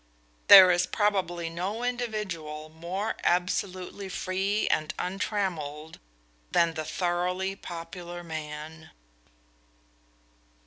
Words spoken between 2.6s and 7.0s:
more absolutely free and untrammeled than the